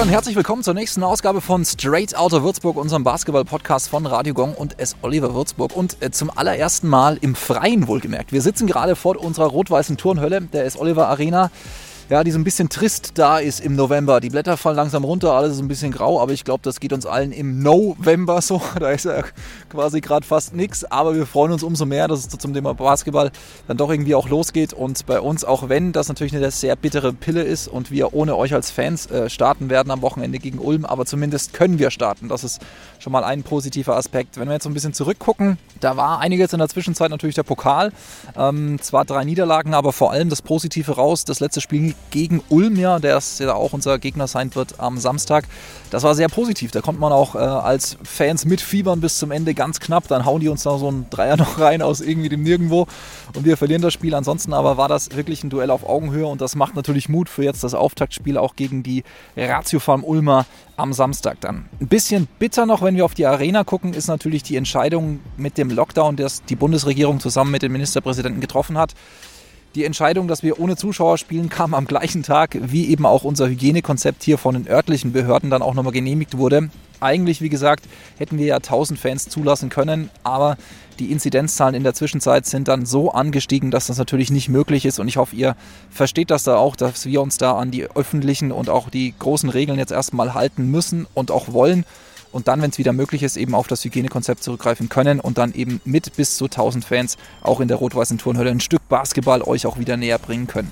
[0.00, 4.54] dann herzlich willkommen zur nächsten Ausgabe von Straight Outta Würzburg, unserem Basketball-Podcast von Radio Gong
[4.54, 4.96] und S.
[5.02, 5.76] Oliver Würzburg.
[5.76, 8.32] Und äh, zum allerersten Mal im Freien wohlgemerkt.
[8.32, 10.78] Wir sitzen gerade vor unserer rot-weißen Turnhölle der S.
[10.78, 11.50] Oliver Arena
[12.10, 14.18] ja, die so ein bisschen trist da ist im November.
[14.18, 16.92] Die Blätter fallen langsam runter, alles ist ein bisschen grau, aber ich glaube, das geht
[16.92, 18.60] uns allen im November so.
[18.80, 19.22] Da ist ja
[19.68, 23.30] quasi gerade fast nichts, aber wir freuen uns umso mehr, dass es zum Thema Basketball
[23.68, 27.12] dann doch irgendwie auch losgeht und bei uns, auch wenn das natürlich eine sehr bittere
[27.12, 30.84] Pille ist und wir ohne euch als Fans äh, starten werden am Wochenende gegen Ulm,
[30.84, 32.28] aber zumindest können wir starten.
[32.28, 32.60] Das ist
[32.98, 34.36] schon mal ein positiver Aspekt.
[34.36, 37.44] Wenn wir jetzt so ein bisschen zurückgucken, da war einiges in der Zwischenzeit natürlich der
[37.44, 37.92] Pokal.
[38.36, 41.24] Ähm, zwar drei Niederlagen, aber vor allem das Positive raus.
[41.24, 45.46] Das letzte Spiel gegen Ulm, ja, der ja auch unser Gegner sein wird am Samstag.
[45.90, 46.70] Das war sehr positiv.
[46.70, 50.08] Da konnte man auch äh, als Fans mitfiebern bis zum Ende ganz knapp.
[50.08, 52.86] Dann hauen die uns da so einen Dreier noch rein aus irgendwie dem Nirgendwo
[53.34, 54.14] und wir verlieren das Spiel.
[54.14, 57.44] Ansonsten aber war das wirklich ein Duell auf Augenhöhe und das macht natürlich Mut für
[57.44, 59.04] jetzt das Auftaktspiel auch gegen die
[59.36, 61.68] Ratio Farm Ulmer am Samstag dann.
[61.80, 65.58] Ein bisschen bitter noch, wenn wir auf die Arena gucken, ist natürlich die Entscheidung mit
[65.58, 68.94] dem Lockdown, das die Bundesregierung zusammen mit dem Ministerpräsidenten getroffen hat.
[69.76, 73.48] Die Entscheidung, dass wir ohne Zuschauer spielen, kam am gleichen Tag, wie eben auch unser
[73.48, 76.70] Hygienekonzept hier von den örtlichen Behörden dann auch nochmal genehmigt wurde.
[76.98, 77.84] Eigentlich, wie gesagt,
[78.18, 80.56] hätten wir ja 1000 Fans zulassen können, aber
[80.98, 84.98] die Inzidenzzahlen in der Zwischenzeit sind dann so angestiegen, dass das natürlich nicht möglich ist.
[84.98, 85.54] Und ich hoffe, ihr
[85.88, 89.48] versteht das da auch, dass wir uns da an die öffentlichen und auch die großen
[89.50, 91.84] Regeln jetzt erstmal halten müssen und auch wollen
[92.32, 95.52] und dann, wenn es wieder möglich ist, eben auf das Hygienekonzept zurückgreifen können und dann
[95.52, 99.66] eben mit bis zu 1000 Fans auch in der rot-weißen Turnhölle ein Stück Basketball euch
[99.66, 100.70] auch wieder näher bringen können.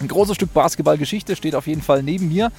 [0.00, 2.50] Ein großes Stück Basketballgeschichte steht auf jeden Fall neben mir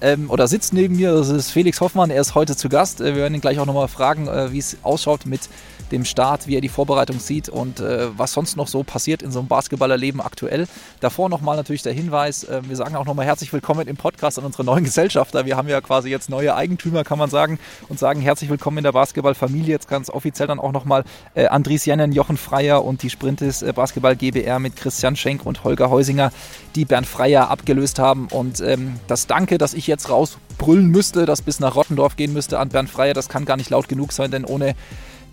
[0.00, 1.12] ähm, oder sitzt neben mir.
[1.12, 2.10] Das ist Felix Hoffmann.
[2.10, 3.00] Er ist heute zu Gast.
[3.00, 5.48] Äh, wir werden ihn gleich auch nochmal fragen, äh, wie es ausschaut mit
[5.92, 9.30] dem Start, wie er die Vorbereitung sieht und äh, was sonst noch so passiert in
[9.30, 10.66] so einem Basketballerleben aktuell.
[11.00, 14.44] Davor nochmal natürlich der Hinweis, äh, wir sagen auch nochmal herzlich willkommen im Podcast an
[14.44, 15.46] unsere neuen Gesellschafter.
[15.46, 18.84] Wir haben ja quasi jetzt neue Eigentümer, kann man sagen, und sagen herzlich willkommen in
[18.84, 19.70] der Basketballfamilie.
[19.70, 21.04] Jetzt ganz offiziell dann auch nochmal
[21.34, 25.64] äh, Andries Jennen, Jochen Freier und die Sprintes äh, Basketball GBR mit Christian Schenk und
[25.64, 26.32] Holger Heusinger,
[26.74, 28.28] die Bernd Freier abgelöst haben.
[28.28, 32.58] Und ähm, das Danke, dass ich jetzt rausbrüllen müsste, das bis nach Rottendorf gehen müsste
[32.58, 34.74] an Bernd Freier, das kann gar nicht laut genug sein, denn ohne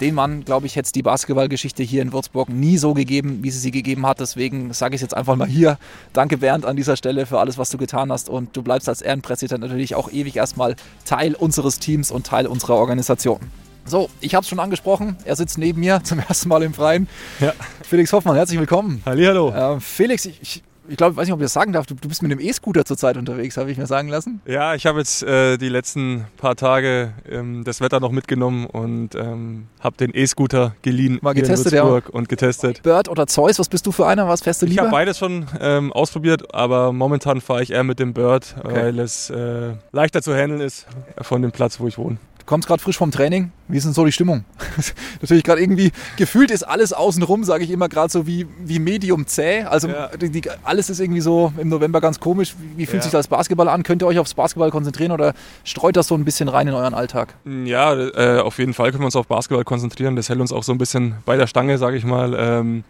[0.01, 3.51] den Mann, glaube ich, hätte es die Basketballgeschichte hier in Würzburg nie so gegeben, wie
[3.51, 4.19] sie sie gegeben hat.
[4.19, 5.77] Deswegen sage ich es jetzt einfach mal hier.
[6.11, 8.27] Danke Bernd an dieser Stelle für alles, was du getan hast.
[8.27, 10.75] Und du bleibst als Ehrenpräsident natürlich auch ewig erstmal
[11.05, 13.39] Teil unseres Teams und Teil unserer Organisation.
[13.85, 15.17] So, ich habe es schon angesprochen.
[15.23, 17.07] Er sitzt neben mir zum ersten Mal im Freien.
[17.39, 17.53] Ja.
[17.83, 19.01] Felix Hoffmann, herzlich willkommen.
[19.05, 19.49] Hallihallo.
[19.51, 20.63] Äh, Felix, ich, ich
[20.97, 22.85] glaube, ich weiß nicht, ob ich das sagen darf, du, du bist mit einem E-Scooter
[22.85, 24.41] zurzeit unterwegs, habe ich mir sagen lassen.
[24.45, 29.15] Ja, ich habe jetzt äh, die letzten paar Tage ähm, das Wetter noch mitgenommen und
[29.15, 31.83] ähm, habe den E-Scooter geliehen Mal getestet, ja.
[31.83, 32.83] und getestet.
[32.83, 34.27] Bird oder Zeus, was bist du für einer?
[34.27, 34.73] Was fährst du lieber?
[34.73, 38.75] Ich habe beides schon ähm, ausprobiert, aber momentan fahre ich eher mit dem Bird, okay.
[38.75, 40.87] weil es äh, leichter zu handeln ist
[41.21, 42.17] von dem Platz, wo ich wohne.
[42.41, 43.51] Du kommst gerade frisch vom Training.
[43.67, 44.45] Wie ist denn so die Stimmung?
[45.21, 49.27] Natürlich gerade irgendwie, gefühlt ist alles außenrum, sage ich immer gerade so wie, wie Medium
[49.27, 49.61] zäh.
[49.61, 50.09] Also ja.
[50.17, 52.55] die, alles ist irgendwie so im November ganz komisch.
[52.75, 53.03] Wie, fühlt ja.
[53.03, 53.83] sich das Basketball an?
[53.83, 56.95] Könnt ihr euch aufs Basketball konzentrieren oder streut das so ein bisschen rein in euren
[56.95, 57.35] Alltag?
[57.45, 60.15] Ja, äh, auf jeden Fall können wir uns auf Basketball konzentrieren.
[60.15, 62.35] Das hält uns auch so ein bisschen bei der Stange, sage ich mal.
[62.37, 62.83] Ähm,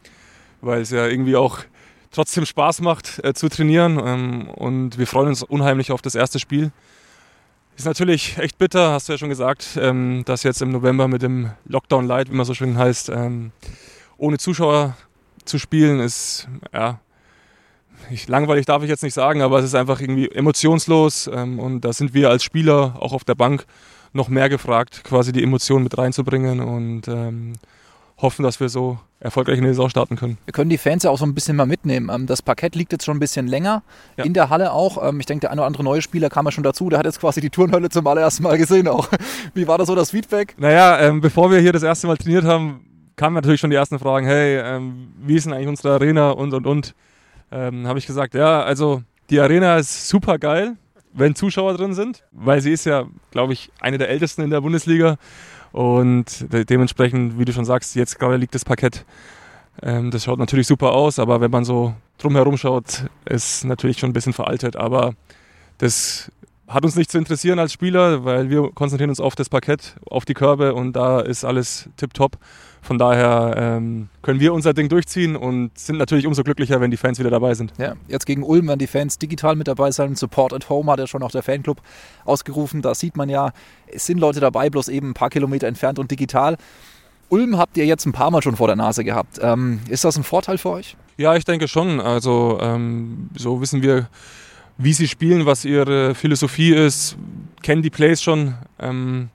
[0.62, 1.60] weil es ja irgendwie auch
[2.12, 4.00] trotzdem Spaß macht äh, zu trainieren.
[4.04, 6.72] Ähm, und wir freuen uns unheimlich auf das erste Spiel.
[7.78, 11.22] Ist natürlich echt bitter, hast du ja schon gesagt, ähm, dass jetzt im November mit
[11.22, 13.52] dem Lockdown Light, wie man so schön heißt, ähm,
[14.18, 14.96] ohne Zuschauer
[15.46, 17.00] zu spielen, ist ja
[18.10, 21.82] ich, langweilig darf ich jetzt nicht sagen, aber es ist einfach irgendwie emotionslos ähm, und
[21.82, 23.66] da sind wir als Spieler auch auf der Bank
[24.14, 27.54] noch mehr gefragt, quasi die Emotionen mit reinzubringen und ähm,
[28.22, 30.38] hoffen, dass wir so erfolgreich in die Saison starten können.
[30.46, 32.10] Wir können die Fans ja auch so ein bisschen mal mitnehmen.
[32.14, 33.84] Ähm, das Parkett liegt jetzt schon ein bisschen länger,
[34.18, 34.24] ja.
[34.24, 35.08] in der Halle auch.
[35.08, 36.90] Ähm, ich denke, der eine oder andere neue Spieler kam ja schon dazu.
[36.90, 39.08] Der hat jetzt quasi die Turnhölle zum allerersten Mal gesehen auch.
[39.54, 40.56] Wie war das so, das Feedback?
[40.58, 44.00] Naja, ähm, bevor wir hier das erste Mal trainiert haben, kamen natürlich schon die ersten
[44.00, 46.96] Fragen, hey, ähm, wie ist denn eigentlich unsere Arena und, und, und.
[47.52, 50.78] Ähm, Habe ich gesagt, ja, also die Arena ist super geil,
[51.14, 54.62] wenn Zuschauer drin sind, weil sie ist ja, glaube ich, eine der ältesten in der
[54.62, 55.18] Bundesliga.
[55.72, 59.06] Und de dementsprechend, wie du schon sagst, jetzt gerade liegt das Parkett.
[59.82, 64.10] Ähm, das schaut natürlich super aus, aber wenn man so drumherum schaut, ist natürlich schon
[64.10, 64.76] ein bisschen veraltet.
[64.76, 65.14] Aber
[65.78, 66.32] das
[66.74, 70.26] hat uns nicht zu interessieren als Spieler, weil wir konzentrieren uns auf das Parkett, auf
[70.26, 72.38] die Körbe und da ist alles tipptopp.
[72.82, 76.98] Von daher ähm, können wir unser Ding durchziehen und sind natürlich umso glücklicher, wenn die
[76.98, 77.74] Fans wieder dabei sind.
[77.78, 80.16] Ja, jetzt gegen Ulm werden die Fans digital mit dabei sein.
[80.16, 81.82] Support at Home hat ja schon auch der Fanclub
[82.26, 82.82] ausgerufen.
[82.82, 83.52] Da sieht man ja,
[83.88, 86.58] es sind Leute dabei, bloß eben ein paar Kilometer entfernt und digital.
[87.30, 89.40] Ulm habt ihr jetzt ein paar Mal schon vor der Nase gehabt.
[89.42, 90.98] Ähm, ist das ein Vorteil für euch?
[91.18, 92.02] Ja, ich denke schon.
[92.02, 94.08] Also ähm, so wissen wir
[94.78, 97.18] wie sie spielen, was ihre Philosophie ist,
[97.62, 99.30] kennen die Plays schon ähm,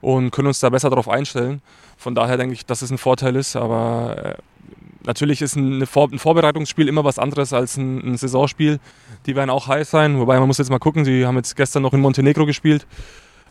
[0.00, 1.62] und können uns da besser darauf einstellen.
[1.96, 4.34] Von daher denke ich, dass es ein Vorteil ist, aber äh,
[5.06, 8.80] natürlich ist ein, Vor ein, Vorbereitungsspiel immer was anderes als ein, ein, Saisonspiel.
[9.26, 11.82] Die werden auch heiß sein, wobei man muss jetzt mal gucken, sie haben jetzt gestern
[11.82, 12.86] noch in Montenegro gespielt.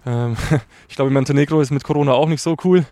[0.06, 0.36] Ähm,
[0.90, 2.86] ich glaube, Montenegro ist mit Corona auch nicht so cool.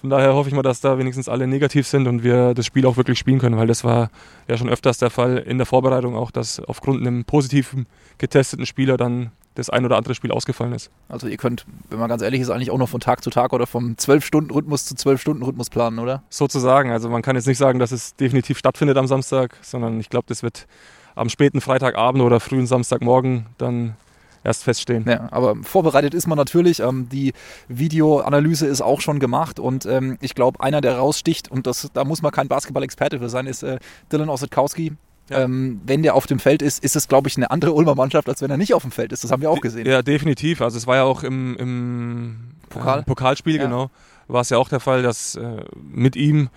[0.00, 2.86] Von daher hoffe ich mal, dass da wenigstens alle negativ sind und wir das Spiel
[2.86, 4.10] auch wirklich spielen können, weil das war
[4.46, 7.86] ja schon öfters der Fall in der Vorbereitung auch, dass aufgrund einem positiven
[8.18, 10.88] getesteten Spieler dann das ein oder andere Spiel ausgefallen ist.
[11.08, 13.52] Also ihr könnt, wenn man ganz ehrlich ist, eigentlich auch noch von Tag zu Tag
[13.52, 16.22] oder vom 12-Stunden-Rhythmus zu 12-Stunden-Rhythmus planen, oder?
[16.30, 16.92] Sozusagen.
[16.92, 20.26] Also man kann jetzt nicht sagen, dass es definitiv stattfindet am Samstag, sondern ich glaube,
[20.28, 20.68] das wird
[21.16, 23.96] am späten Freitagabend oder frühen Samstagmorgen dann
[24.44, 25.04] erst feststehen.
[25.08, 26.80] Ja, aber vorbereitet ist man natürlich.
[26.80, 27.32] Ähm, die
[27.68, 32.04] Videoanalyse ist auch schon gemacht und ähm, ich glaube, einer, der raussticht, und das, da
[32.04, 33.78] muss man kein Basketball-Experte für sein, ist äh,
[34.12, 34.92] Dylan Ossetkowski.
[35.30, 35.40] Ja.
[35.40, 38.28] Ähm, wenn der auf dem Feld ist, ist es, glaube ich, eine andere Ulmer Mannschaft,
[38.28, 39.24] als wenn er nicht auf dem Feld ist.
[39.24, 39.86] Das haben wir auch gesehen.
[39.86, 40.62] Ja, definitiv.
[40.62, 42.38] Also es war ja auch im, im
[42.70, 43.00] Pokal?
[43.00, 43.64] Äh, Pokalspiel, ja.
[43.64, 43.90] genau,
[44.26, 46.48] war es ja auch der Fall, dass äh, mit ihm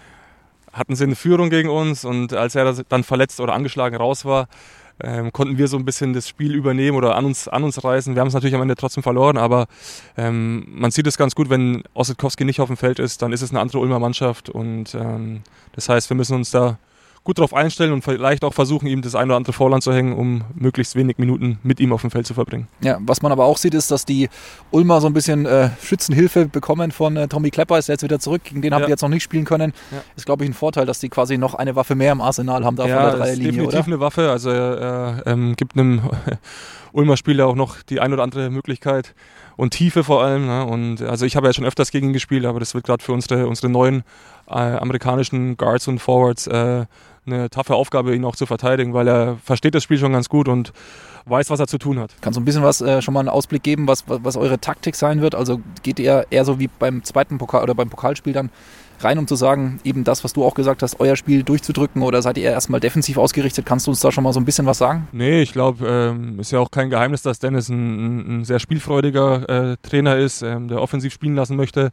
[0.72, 4.48] hatten sie eine Führung gegen uns und als er dann verletzt oder angeschlagen raus war,
[5.04, 8.16] ähm, konnten wir so ein bisschen das Spiel übernehmen oder an uns, an uns reißen.
[8.16, 9.68] Wir haben es natürlich am Ende trotzdem verloren, aber
[10.18, 13.42] ähm, man sieht es ganz gut, wenn Ossetkowski nicht auf dem Feld ist, dann ist
[13.42, 15.42] es eine andere Ulmer Mannschaft und ähm,
[15.74, 16.78] das heißt, wir müssen uns da
[17.24, 20.14] gut darauf einstellen und vielleicht auch versuchen, ihm das ein oder andere Vorland zu hängen,
[20.14, 22.68] um möglichst wenig Minuten mit ihm auf dem Feld zu verbringen.
[22.82, 24.28] Ja, was man aber auch sieht, ist, dass die
[24.72, 28.44] Ulmer so ein bisschen äh, Schützenhilfe bekommen von äh, Tommy Klepper, ist jetzt wieder zurück,
[28.46, 28.78] gegen den ja.
[28.78, 29.74] haben die jetzt noch nicht spielen können.
[29.92, 30.02] Ja.
[30.16, 32.76] Ist, glaube ich, ein Vorteil, dass die quasi noch eine Waffe mehr im Arsenal haben
[32.76, 33.86] da ja, von der Dreierlinie, definitiv oder?
[33.86, 36.02] eine Waffe, also er äh, ähm, gibt einem
[36.92, 39.14] Ulmer Spieler auch noch die ein oder andere Möglichkeit,
[39.62, 40.48] und Tiefe vor allem.
[40.48, 40.66] Ne?
[40.66, 43.14] Und also ich habe ja schon öfters gegen ihn gespielt, aber das wird gerade für
[43.14, 44.04] unsere, unsere neuen
[44.48, 46.86] äh, amerikanischen Guards und Forwards äh,
[47.26, 50.48] eine taffe Aufgabe, ihn auch zu verteidigen, weil er versteht das Spiel schon ganz gut
[50.48, 50.74] und
[51.26, 52.12] weiß, was er zu tun hat.
[52.22, 54.96] Kannst du ein bisschen was äh, schon mal einen Ausblick geben, was, was eure Taktik
[54.96, 55.36] sein wird?
[55.36, 58.50] Also geht ihr eher so wie beim zweiten Pokal oder beim Pokalspiel dann
[59.04, 62.22] rein, um zu sagen, eben das, was du auch gesagt hast, euer Spiel durchzudrücken oder
[62.22, 63.66] seid ihr erstmal defensiv ausgerichtet?
[63.66, 65.08] Kannst du uns da schon mal so ein bisschen was sagen?
[65.12, 69.72] Nee, ich glaube, ähm, ist ja auch kein Geheimnis, dass Dennis ein, ein sehr spielfreudiger
[69.72, 71.92] äh, Trainer ist, ähm, der offensiv spielen lassen möchte.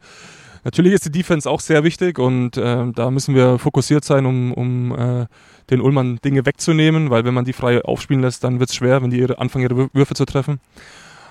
[0.68, 4.52] Natürlich ist die Defense auch sehr wichtig und äh, da müssen wir fokussiert sein, um,
[4.52, 5.26] um äh,
[5.70, 9.02] den Ullmann Dinge wegzunehmen, weil wenn man die frei aufspielen lässt, dann wird es schwer,
[9.02, 10.60] wenn die ihre, anfangen, ihre Würfe zu treffen.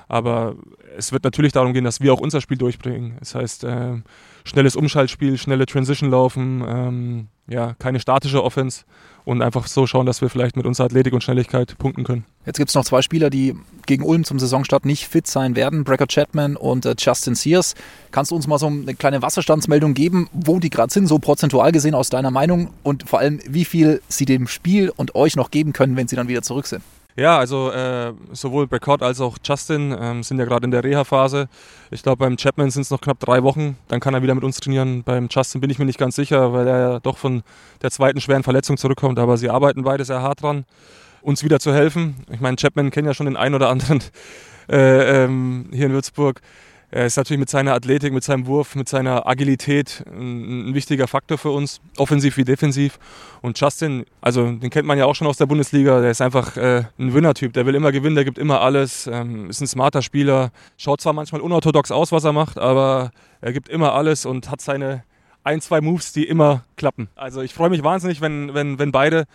[0.07, 0.56] Aber
[0.98, 3.18] es wird natürlich darum gehen, dass wir auch unser Spiel durchbringen.
[3.19, 3.95] Das heißt, äh,
[4.45, 8.83] schnelles Umschaltspiel, schnelle Transition laufen, ähm, ja, keine statische Offense
[9.25, 12.25] und einfach so schauen, dass wir vielleicht mit unserer Athletik und Schnelligkeit punkten können.
[12.45, 13.56] Jetzt gibt es noch zwei Spieler, die
[13.86, 17.75] gegen Ulm zum Saisonstart nicht fit sein werden, Brecker Chapman und äh, Justin Sears.
[18.12, 21.71] Kannst du uns mal so eine kleine Wasserstandsmeldung geben, wo die gerade sind, so prozentual
[21.71, 25.51] gesehen aus deiner Meinung und vor allem, wie viel sie dem Spiel und euch noch
[25.51, 26.81] geben können, wenn sie dann wieder zurück sind?
[27.18, 31.50] Ja, also äh, sowohl Breckott als auch Justin ähm, sind ja gerade in der Reha-Phase.
[31.90, 33.75] Ich glaube, beim Chapman sind es noch knapp drei Wochen.
[33.88, 35.02] Dann kann er wieder mit uns trainieren.
[35.02, 37.42] Beim Justin bin ich mir nicht ganz sicher, weil er ja doch von
[37.81, 39.18] der zweiten schweren Verletzung zurückkommt.
[39.18, 40.66] Aber sie arbeiten beide sehr hart dran,
[41.24, 42.18] uns wieder zu helfen.
[42.31, 44.04] Ich meine, Chapman kennt ja schon den einen oder anderen
[44.69, 46.40] äh, ähm, hier in Würzburg.
[46.89, 51.07] Er ist natürlich mit seiner Athletik, mit seinem Wurf, mit seiner Agilität ein, ein, wichtiger
[51.07, 52.98] Faktor für uns, offensiv wie defensiv.
[53.42, 56.56] Und Justin, also den kennt man ja auch schon aus der Bundesliga, der ist einfach
[56.56, 60.02] äh, ein Winnertyp, der will immer gewinnen, der gibt immer alles, ähm, ist ein smarter
[60.02, 63.11] Spieler, schaut zwar manchmal unorthodox aus, was er macht, aber
[63.42, 65.04] er gibt immer alles und hat seine
[65.44, 67.09] ein, zwei Moves, die immer klappen.
[67.16, 69.26] Also ich freue mich wahnsinnig, wenn, wenn, wenn beide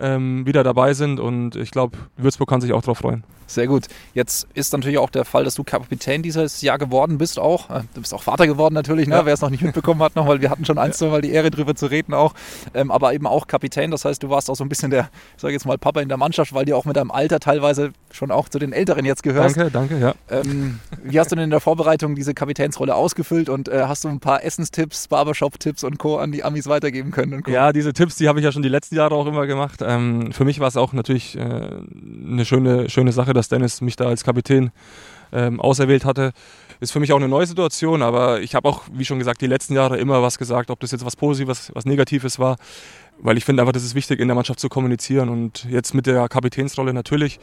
[0.00, 3.22] ähm, wieder dabei sind und ich glaube, Würzburg kann sich auch darauf freuen.
[3.46, 3.86] Sehr gut.
[4.14, 7.70] Jetzt ist natürlich auch der Fall, dass du Kapitän dieses Jahr geworden bist auch.
[7.70, 9.16] Äh, du bist auch Vater geworden natürlich, ne?
[9.16, 9.26] Ja.
[9.26, 11.30] wer es noch nicht mitbekommen hat noch, weil wir hatten schon ein, zwei Mal die
[11.30, 12.34] Ehre drüber zu reden auch.
[12.74, 15.42] Ähm, aber eben auch Kapitän, das heißt, du warst auch so ein bisschen der, ich
[15.42, 18.30] sage jetzt mal Papa in der Mannschaft, weil du auch mit deinem Alter teilweise schon
[18.30, 19.56] auch zu den Älteren jetzt gehörst.
[19.56, 20.14] Danke, danke, ja.
[20.30, 24.08] Ähm, wie hast du denn in der Vorbereitung diese Kapitänsrolle ausgefüllt und äh, hast du
[24.08, 26.18] ein paar Essenstipps, Barbershop-Tipps und Co.
[26.18, 27.42] an die Amis weitergeben können?
[27.46, 29.80] Ja, diese Tipps, die habe ich ja schon die letzten Jahre auch immer gemacht.
[29.82, 33.96] Ähm, für mich war es auch natürlich äh, eine schöne, schöne Sache, dass Dennis mich
[33.96, 34.72] da als Kapitän
[35.32, 36.32] ähm, auserwählt hatte.
[36.80, 39.46] Ist für mich auch eine neue Situation, aber ich habe auch, wie schon gesagt, die
[39.46, 42.56] letzten Jahre immer was gesagt, ob das jetzt was Positives, was Negatives war,
[43.18, 46.06] weil ich finde einfach, das ist wichtig, in der Mannschaft zu kommunizieren und jetzt mit
[46.06, 47.38] der Kapitänsrolle natürlich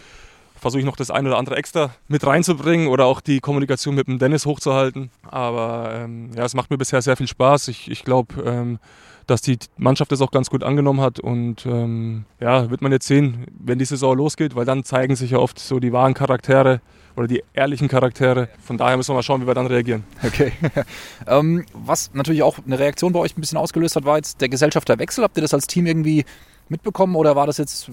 [0.64, 4.08] versuche ich noch das ein oder andere extra mit reinzubringen oder auch die Kommunikation mit
[4.08, 5.10] dem Dennis hochzuhalten.
[5.30, 7.68] Aber ähm, ja, es macht mir bisher sehr viel Spaß.
[7.68, 8.80] Ich, ich glaube, ähm,
[9.28, 11.20] dass die Mannschaft das auch ganz gut angenommen hat.
[11.20, 15.32] Und ähm, ja, wird man jetzt sehen, wenn die Saison losgeht, weil dann zeigen sich
[15.32, 16.82] ja oft so die wahren Charaktere
[17.16, 18.50] oder die ehrlichen Charaktere.
[18.60, 20.04] Von daher müssen wir mal schauen, wie wir dann reagieren.
[20.24, 20.52] Okay.
[21.28, 24.50] ähm, was natürlich auch eine Reaktion bei euch ein bisschen ausgelöst hat, war jetzt der
[24.50, 25.24] Gesellschafterwechsel.
[25.24, 26.26] Habt ihr das als Team irgendwie
[26.74, 27.90] mitbekommen oder war das jetzt,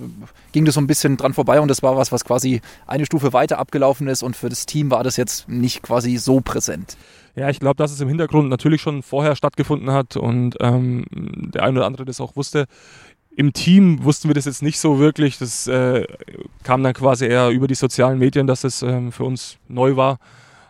[0.51, 3.33] ging das so ein bisschen dran vorbei und das war was, was quasi eine Stufe
[3.33, 6.97] weiter abgelaufen ist und für das Team war das jetzt nicht quasi so präsent?
[7.37, 11.63] Ja, ich glaube, dass es im Hintergrund natürlich schon vorher stattgefunden hat und ähm, der
[11.63, 12.67] eine oder andere das auch wusste.
[13.37, 15.39] Im Team wussten wir das jetzt nicht so wirklich.
[15.39, 16.05] Das äh,
[16.65, 20.19] kam dann quasi eher über die sozialen Medien, dass es ähm, für uns neu war.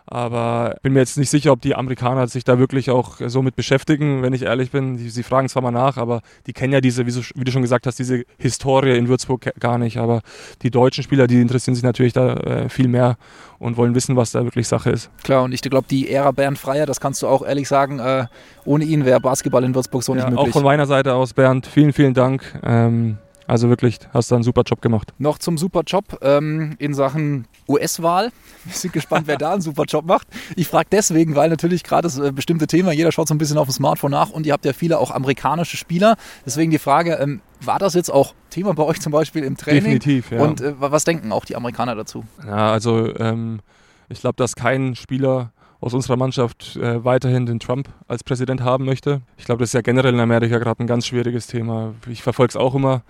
[0.05, 3.55] Aber bin mir jetzt nicht sicher, ob die Amerikaner sich da wirklich auch so mit
[3.55, 4.97] beschäftigen, wenn ich ehrlich bin.
[4.97, 7.51] Die, sie fragen zwar mal nach, aber die kennen ja diese, wie, so, wie, du
[7.51, 9.97] schon gesagt hast, diese Historie in Würzburg gar nicht.
[9.97, 10.21] Aber
[10.61, 13.17] die deutschen Spieler, die interessieren sich natürlich da äh, viel mehr
[13.59, 15.09] und wollen wissen, was da wirklich Sache ist.
[15.23, 18.25] Klar, und ich glaube, die Ära Bernd Freier, das kannst du auch ehrlich sagen, äh,
[18.65, 20.49] ohne ihn wäre Basketball in Würzburg so ja, nicht möglich.
[20.49, 22.59] Auch von meiner Seite aus, Bernd, vielen, vielen Dank.
[22.63, 23.17] Ähm,
[23.51, 25.13] also wirklich, hast du einen super Job gemacht.
[25.17, 28.31] Noch zum super Job ähm, in Sachen US-Wahl.
[28.63, 30.25] Wir sind gespannt, wer da einen super Job macht.
[30.55, 33.57] Ich frage deswegen, weil natürlich gerade das äh, bestimmte Thema, jeder schaut so ein bisschen
[33.57, 36.15] auf dem Smartphone nach und ihr habt ja viele auch amerikanische Spieler.
[36.45, 39.83] Deswegen die Frage, ähm, war das jetzt auch Thema bei euch zum Beispiel im Training?
[39.83, 40.41] Definitiv, ja.
[40.41, 42.23] Und äh, was denken auch die Amerikaner dazu?
[42.47, 43.59] Ja, also ähm,
[44.07, 48.85] ich glaube, dass kein Spieler aus unserer Mannschaft äh, weiterhin den Trump als Präsident haben
[48.85, 49.23] möchte.
[49.35, 51.95] Ich glaube, das ist ja generell in Amerika gerade ein ganz schwieriges Thema.
[52.07, 53.01] Ich verfolge es auch immer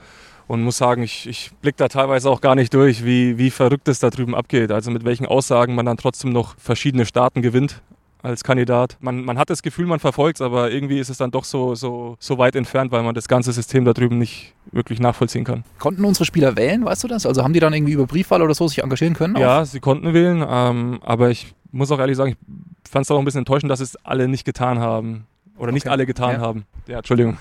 [0.52, 3.88] und muss sagen, ich, ich blicke da teilweise auch gar nicht durch, wie, wie verrückt
[3.88, 4.70] es da drüben abgeht.
[4.70, 7.82] Also mit welchen Aussagen man dann trotzdem noch verschiedene Staaten gewinnt
[8.22, 8.98] als Kandidat.
[9.00, 11.74] Man, man hat das Gefühl, man verfolgt es, aber irgendwie ist es dann doch so,
[11.74, 15.64] so, so weit entfernt, weil man das ganze System da drüben nicht wirklich nachvollziehen kann.
[15.80, 17.26] Konnten unsere Spieler wählen, weißt du das?
[17.26, 19.38] Also haben die dann irgendwie über Briefwahl oder so sich engagieren können?
[19.38, 22.36] Ja, sie konnten wählen, ähm, aber ich muss auch ehrlich sagen,
[22.84, 25.28] ich fand es auch ein bisschen enttäuschend, dass es alle nicht getan haben.
[25.56, 25.76] Oder okay.
[25.76, 26.40] nicht alle getan ja.
[26.42, 26.66] haben.
[26.88, 27.38] Ja, Entschuldigung.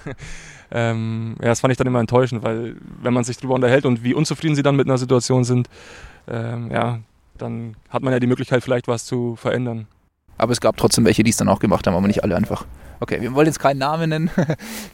[0.71, 4.05] Ähm, ja, das fand ich dann immer enttäuschend, weil wenn man sich darüber unterhält und
[4.05, 5.69] wie unzufrieden sie dann mit einer Situation sind,
[6.29, 7.01] ähm, ja,
[7.39, 9.87] dann hat man ja die Möglichkeit, vielleicht was zu verändern.
[10.41, 12.65] Aber es gab trotzdem welche, die es dann auch gemacht haben, aber nicht alle einfach.
[13.01, 14.31] Okay, wir wollen jetzt keinen Namen nennen.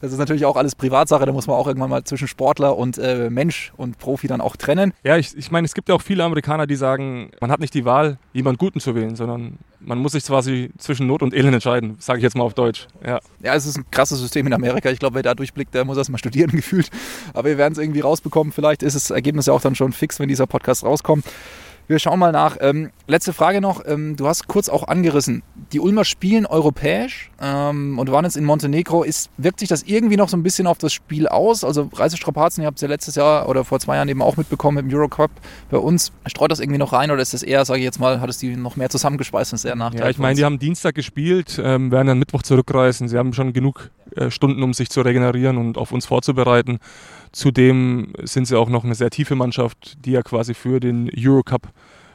[0.00, 1.24] Das ist natürlich auch alles Privatsache.
[1.26, 4.56] Da muss man auch irgendwann mal zwischen Sportler und äh, Mensch und Profi dann auch
[4.56, 4.92] trennen.
[5.02, 7.74] Ja, ich, ich meine, es gibt ja auch viele Amerikaner, die sagen, man hat nicht
[7.74, 11.54] die Wahl, jemand Guten zu wählen, sondern man muss sich quasi zwischen Not und Elend
[11.54, 12.86] entscheiden, sage ich jetzt mal auf Deutsch.
[13.04, 13.20] Ja.
[13.42, 14.90] ja, es ist ein krasses System in Amerika.
[14.90, 16.90] Ich glaube, wer da durchblickt, der muss erst mal studieren gefühlt.
[17.32, 18.52] Aber wir werden es irgendwie rausbekommen.
[18.52, 21.24] Vielleicht ist das Ergebnis ja auch dann schon fix, wenn dieser Podcast rauskommt.
[21.88, 22.56] Wir schauen mal nach.
[22.60, 23.82] Ähm, letzte Frage noch.
[23.86, 25.42] Ähm, du hast kurz auch angerissen.
[25.72, 29.04] Die Ulmer spielen europäisch ähm, und waren jetzt in Montenegro.
[29.04, 31.62] Ist, wirkt sich das irgendwie noch so ein bisschen auf das Spiel aus?
[31.62, 34.78] Also Reisestrapazen, ihr habt es ja letztes Jahr oder vor zwei Jahren eben auch mitbekommen
[34.78, 35.30] im Eurocup
[35.70, 36.12] bei uns.
[36.26, 38.38] Streut das irgendwie noch rein oder ist das eher, sage ich jetzt mal, hat es
[38.38, 40.00] die noch mehr zusammengespeist und ist eher Nachteil?
[40.00, 43.08] Ja, ich meine, die haben Dienstag gespielt, ähm, werden dann Mittwoch zurückreisen.
[43.08, 46.78] Sie haben schon genug äh, Stunden, um sich zu regenerieren und auf uns vorzubereiten.
[47.36, 51.68] Zudem sind sie auch noch eine sehr tiefe Mannschaft, die ja quasi für den Eurocup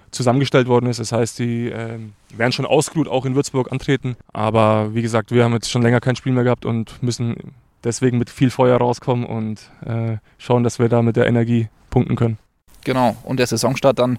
[0.09, 0.99] zusammengestellt worden ist.
[0.99, 1.99] Das heißt, die äh,
[2.35, 4.17] werden schon ausgeruht auch in Würzburg antreten.
[4.33, 7.35] Aber wie gesagt, wir haben jetzt schon länger kein Spiel mehr gehabt und müssen
[7.83, 12.15] deswegen mit viel Feuer rauskommen und äh, schauen, dass wir da mit der Energie punkten
[12.15, 12.39] können.
[12.83, 14.17] Genau, und der Saisonstart dann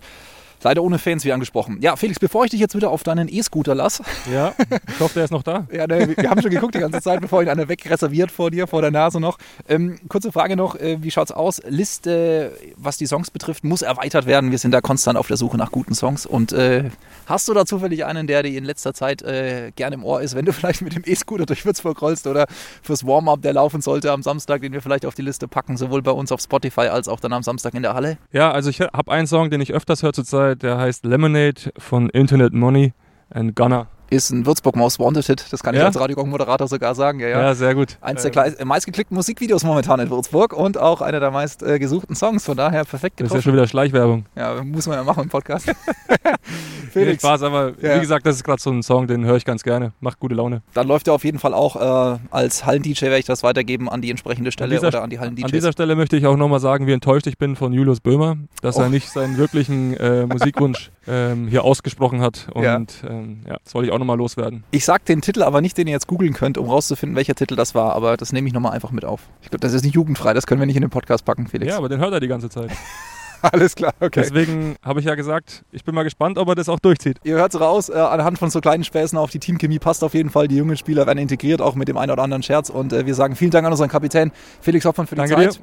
[0.63, 1.79] Leider ohne Fans, wie angesprochen.
[1.81, 4.05] Ja, Felix, bevor ich dich jetzt wieder auf deinen E-Scooter lasse.
[4.33, 4.55] Ja,
[4.89, 5.67] ich hoffe, der ist noch da.
[5.73, 8.67] ja, ne, wir haben schon geguckt die ganze Zeit, bevor ihn einer wegreserviert vor dir,
[8.67, 9.39] vor der Nase noch.
[9.69, 11.61] Ähm, kurze Frage noch, äh, wie schaut's aus?
[11.67, 14.51] Liste, was die Songs betrifft, muss erweitert werden.
[14.51, 16.27] Wir sind da konstant auf der Suche nach guten Songs.
[16.27, 16.91] Und äh,
[17.27, 20.35] hast du da zufällig einen, der dir in letzter Zeit äh, gerne im Ohr ist,
[20.35, 22.47] wenn du vielleicht mit dem E-Scooter durch Würzburg rollst oder
[22.83, 26.03] fürs Warm-up, der laufen sollte am Samstag, den wir vielleicht auf die Liste packen, sowohl
[26.03, 28.19] bei uns auf Spotify als auch dann am Samstag in der Halle?
[28.33, 31.73] Ja, also ich habe einen Song, den ich öfters höre zurzeit, der heißt Lemon Lemonade
[31.79, 32.93] von Internet Money
[33.31, 35.47] and Gunner ist ein Würzburg Most Wanted Hit.
[35.51, 35.81] Das kann ja?
[35.81, 37.21] ich als Radiogong-Moderator sogar sagen.
[37.21, 37.41] Ja, ja.
[37.41, 37.97] ja, sehr gut.
[38.01, 42.15] Eins der äh, meistgeklickten Musikvideos momentan in Würzburg und auch einer der meist äh, gesuchten
[42.15, 42.45] Songs.
[42.45, 43.35] Von daher perfekt getroffen.
[43.35, 44.27] Das ist ja schon wieder Schleichwerbung.
[44.37, 45.67] Ja, muss man ja machen im Podcast.
[46.93, 47.23] Felix.
[47.23, 47.97] Nee, Spaß, aber ja.
[47.97, 49.93] wie gesagt, das ist gerade so ein Song, den höre ich ganz gerne.
[50.01, 50.63] Macht gute Laune.
[50.75, 54.03] Dann läuft er auf jeden Fall auch äh, als Hallen-DJ, werde ich das weitergeben an
[54.03, 55.47] die entsprechende Stelle an oder an die Hallen-DJs.
[55.47, 58.37] An dieser Stelle möchte ich auch nochmal sagen, wie enttäuscht ich bin von Julius Böhmer,
[58.61, 58.83] dass oh.
[58.83, 62.49] er nicht seinen wirklichen äh, Musikwunsch ähm, hier ausgesprochen hat.
[62.53, 62.77] Und ja.
[63.09, 64.65] Ähm, ja, das wollte ich auch nochmal loswerden.
[64.71, 67.57] Ich sage den Titel aber nicht, den ihr jetzt googeln könnt, um rauszufinden, welcher Titel
[67.57, 69.23] das war, aber das nehme ich nochmal einfach mit auf.
[69.43, 71.71] Ich glaube, das ist nicht jugendfrei, das können wir nicht in den Podcast packen, Felix.
[71.71, 72.71] Ja, aber den hört er die ganze Zeit.
[73.43, 74.21] Alles klar, okay.
[74.21, 77.19] Deswegen habe ich ja gesagt, ich bin mal gespannt, ob er das auch durchzieht.
[77.25, 80.15] Ihr hört es raus, äh, anhand von so kleinen Späßen auf die Teamchemie passt auf
[80.15, 80.47] jeden Fall.
[80.47, 82.71] Die jungen Spieler werden integriert, auch mit dem einen oder anderen Scherz.
[82.71, 84.31] Und äh, wir sagen vielen Dank an unseren Kapitän
[84.61, 85.57] Felix Hoffmann für die Danke Zeit.
[85.57, 85.61] Dir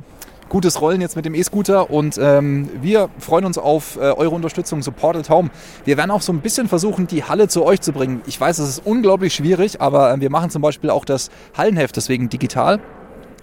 [0.50, 4.82] gutes Rollen jetzt mit dem E-Scooter und ähm, wir freuen uns auf äh, eure Unterstützung,
[4.82, 5.50] Supported Home.
[5.86, 8.22] Wir werden auch so ein bisschen versuchen, die Halle zu euch zu bringen.
[8.26, 11.96] Ich weiß, es ist unglaublich schwierig, aber äh, wir machen zum Beispiel auch das Hallenheft
[11.96, 12.80] deswegen digital.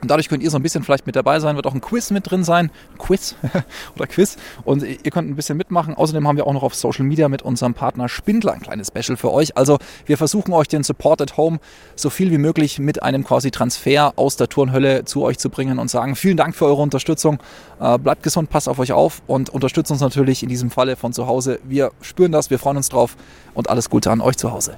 [0.02, 2.10] Und dadurch könnt ihr so ein bisschen vielleicht mit dabei sein, wird auch ein Quiz
[2.10, 2.70] mit drin sein.
[2.98, 3.34] Quiz
[3.94, 4.36] oder Quiz.
[4.64, 5.94] Und ihr könnt ein bisschen mitmachen.
[5.94, 9.16] Außerdem haben wir auch noch auf Social Media mit unserem Partner Spindler ein kleines Special
[9.16, 9.56] für euch.
[9.56, 11.58] Also wir versuchen euch den Support at Home
[11.94, 15.78] so viel wie möglich mit einem quasi Transfer aus der Turnhölle zu euch zu bringen
[15.78, 17.38] und sagen vielen Dank für eure Unterstützung.
[17.80, 21.12] Äh, bleibt gesund, passt auf euch auf und unterstützt uns natürlich in diesem Falle von
[21.12, 21.58] zu Hause.
[21.64, 23.16] Wir spüren das, wir freuen uns drauf
[23.54, 24.76] und alles Gute an euch zu Hause.